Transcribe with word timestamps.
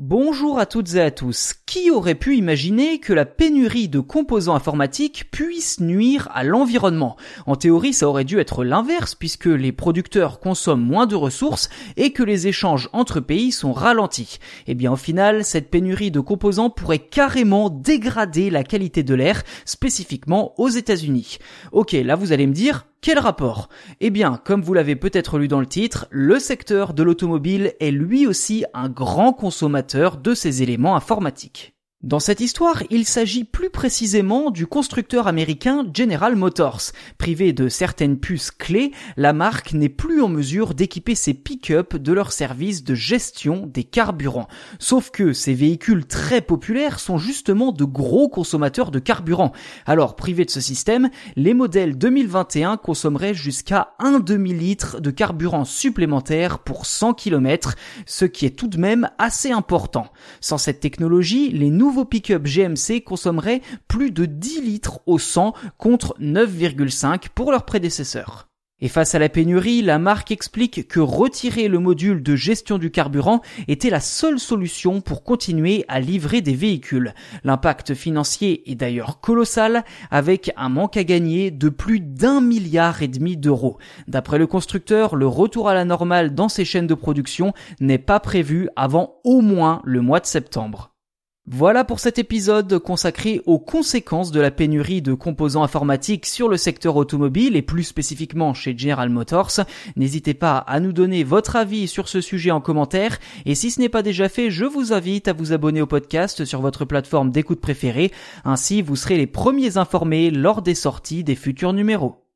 Bonjour 0.00 0.60
à 0.60 0.66
toutes 0.66 0.94
et 0.94 1.00
à 1.00 1.10
tous. 1.10 1.54
Qui 1.66 1.90
aurait 1.90 2.14
pu 2.14 2.36
imaginer 2.36 3.00
que 3.00 3.12
la 3.12 3.26
pénurie 3.26 3.88
de 3.88 3.98
composants 3.98 4.54
informatiques 4.54 5.28
puisse 5.32 5.80
nuire 5.80 6.28
à 6.32 6.44
l'environnement? 6.44 7.16
En 7.46 7.56
théorie, 7.56 7.92
ça 7.92 8.08
aurait 8.08 8.22
dû 8.22 8.38
être 8.38 8.62
l'inverse 8.62 9.16
puisque 9.16 9.46
les 9.46 9.72
producteurs 9.72 10.38
consomment 10.38 10.84
moins 10.84 11.06
de 11.06 11.16
ressources 11.16 11.68
et 11.96 12.12
que 12.12 12.22
les 12.22 12.46
échanges 12.46 12.88
entre 12.92 13.18
pays 13.18 13.50
sont 13.50 13.72
ralentis. 13.72 14.38
Eh 14.68 14.76
bien 14.76 14.92
au 14.92 14.96
final, 14.96 15.44
cette 15.44 15.68
pénurie 15.68 16.12
de 16.12 16.20
composants 16.20 16.70
pourrait 16.70 17.00
carrément 17.00 17.68
dégrader 17.68 18.50
la 18.50 18.62
qualité 18.62 19.02
de 19.02 19.14
l'air, 19.16 19.42
spécifiquement 19.64 20.54
aux 20.60 20.68
États-Unis. 20.68 21.38
Ok, 21.72 21.90
là 21.90 22.14
vous 22.14 22.30
allez 22.30 22.46
me 22.46 22.52
dire, 22.52 22.86
quel 23.00 23.18
rapport? 23.18 23.68
Eh 24.00 24.10
bien, 24.10 24.40
comme 24.44 24.62
vous 24.62 24.74
l'avez 24.74 24.96
peut-être 24.96 25.38
lu 25.38 25.46
dans 25.46 25.60
le 25.60 25.66
titre, 25.66 26.08
le 26.10 26.40
secteur 26.40 26.94
de 26.94 27.02
l'automobile 27.04 27.74
est 27.78 27.92
lui 27.92 28.26
aussi 28.26 28.64
un 28.74 28.88
grand 28.88 29.32
consommateur 29.32 30.16
de 30.16 30.34
ces 30.34 30.62
éléments 30.62 30.96
informatiques. 30.96 31.77
Dans 32.04 32.20
cette 32.20 32.40
histoire, 32.40 32.84
il 32.90 33.04
s'agit 33.04 33.42
plus 33.42 33.70
précisément 33.70 34.52
du 34.52 34.68
constructeur 34.68 35.26
américain 35.26 35.84
General 35.92 36.36
Motors. 36.36 36.92
Privé 37.18 37.52
de 37.52 37.68
certaines 37.68 38.20
puces 38.20 38.52
clés, 38.52 38.92
la 39.16 39.32
marque 39.32 39.72
n'est 39.72 39.88
plus 39.88 40.22
en 40.22 40.28
mesure 40.28 40.74
d'équiper 40.74 41.16
ses 41.16 41.34
pick-up 41.34 41.96
de 41.96 42.12
leur 42.12 42.30
service 42.30 42.84
de 42.84 42.94
gestion 42.94 43.66
des 43.66 43.82
carburants. 43.82 44.46
Sauf 44.78 45.10
que 45.10 45.32
ces 45.32 45.54
véhicules 45.54 46.06
très 46.06 46.40
populaires 46.40 47.00
sont 47.00 47.18
justement 47.18 47.72
de 47.72 47.84
gros 47.84 48.28
consommateurs 48.28 48.92
de 48.92 49.00
carburant. 49.00 49.50
Alors, 49.84 50.14
privé 50.14 50.44
de 50.44 50.50
ce 50.50 50.60
système, 50.60 51.10
les 51.34 51.52
modèles 51.52 51.98
2021 51.98 52.76
consommeraient 52.76 53.34
jusqu'à 53.34 53.94
un 53.98 54.20
demi-litre 54.20 55.00
de 55.00 55.10
carburant 55.10 55.64
supplémentaire 55.64 56.60
pour 56.60 56.86
100 56.86 57.14
km, 57.14 57.74
ce 58.06 58.24
qui 58.24 58.46
est 58.46 58.56
tout 58.56 58.68
de 58.68 58.78
même 58.78 59.10
assez 59.18 59.50
important. 59.50 60.06
Sans 60.40 60.58
cette 60.58 60.78
technologie, 60.78 61.50
les 61.50 61.70
pick-up 62.04 62.44
GMC 62.44 63.02
consommerait 63.04 63.62
plus 63.86 64.10
de 64.10 64.24
10 64.24 64.62
litres 64.62 65.00
au 65.06 65.18
100 65.18 65.54
contre 65.76 66.14
9,5 66.20 67.28
pour 67.34 67.52
leur 67.52 67.64
prédécesseur. 67.64 68.48
Et 68.80 68.86
face 68.86 69.16
à 69.16 69.18
la 69.18 69.28
pénurie, 69.28 69.82
la 69.82 69.98
marque 69.98 70.30
explique 70.30 70.86
que 70.86 71.00
retirer 71.00 71.66
le 71.66 71.80
module 71.80 72.22
de 72.22 72.36
gestion 72.36 72.78
du 72.78 72.92
carburant 72.92 73.40
était 73.66 73.90
la 73.90 73.98
seule 73.98 74.38
solution 74.38 75.00
pour 75.00 75.24
continuer 75.24 75.84
à 75.88 75.98
livrer 75.98 76.42
des 76.42 76.54
véhicules. 76.54 77.12
L'impact 77.42 77.94
financier 77.94 78.70
est 78.70 78.76
d'ailleurs 78.76 79.18
colossal, 79.18 79.84
avec 80.12 80.52
un 80.56 80.68
manque 80.68 80.96
à 80.96 81.02
gagner 81.02 81.50
de 81.50 81.68
plus 81.68 81.98
d'un 81.98 82.40
milliard 82.40 83.02
et 83.02 83.08
demi 83.08 83.36
d'euros. 83.36 83.78
D'après 84.06 84.38
le 84.38 84.46
constructeur, 84.46 85.16
le 85.16 85.26
retour 85.26 85.68
à 85.68 85.74
la 85.74 85.84
normale 85.84 86.36
dans 86.36 86.48
ses 86.48 86.64
chaînes 86.64 86.86
de 86.86 86.94
production 86.94 87.54
n'est 87.80 87.98
pas 87.98 88.20
prévu 88.20 88.68
avant 88.76 89.16
au 89.24 89.40
moins 89.40 89.82
le 89.84 90.02
mois 90.02 90.20
de 90.20 90.26
septembre. 90.26 90.94
Voilà 91.50 91.82
pour 91.82 91.98
cet 91.98 92.18
épisode 92.18 92.78
consacré 92.78 93.40
aux 93.46 93.58
conséquences 93.58 94.32
de 94.32 94.40
la 94.40 94.50
pénurie 94.50 95.00
de 95.00 95.14
composants 95.14 95.62
informatiques 95.62 96.26
sur 96.26 96.46
le 96.46 96.58
secteur 96.58 96.96
automobile 96.96 97.56
et 97.56 97.62
plus 97.62 97.84
spécifiquement 97.84 98.52
chez 98.52 98.76
General 98.76 99.08
Motors. 99.08 99.52
N'hésitez 99.96 100.34
pas 100.34 100.58
à 100.58 100.78
nous 100.78 100.92
donner 100.92 101.24
votre 101.24 101.56
avis 101.56 101.88
sur 101.88 102.06
ce 102.06 102.20
sujet 102.20 102.50
en 102.50 102.60
commentaire 102.60 103.18
et 103.46 103.54
si 103.54 103.70
ce 103.70 103.80
n'est 103.80 103.88
pas 103.88 104.02
déjà 104.02 104.28
fait, 104.28 104.50
je 104.50 104.66
vous 104.66 104.92
invite 104.92 105.26
à 105.26 105.32
vous 105.32 105.54
abonner 105.54 105.80
au 105.80 105.86
podcast 105.86 106.44
sur 106.44 106.60
votre 106.60 106.84
plateforme 106.84 107.30
d'écoute 107.30 107.62
préférée. 107.62 108.12
Ainsi, 108.44 108.82
vous 108.82 108.96
serez 108.96 109.16
les 109.16 109.26
premiers 109.26 109.78
informés 109.78 110.30
lors 110.30 110.60
des 110.60 110.74
sorties 110.74 111.24
des 111.24 111.34
futurs 111.34 111.72
numéros. 111.72 112.27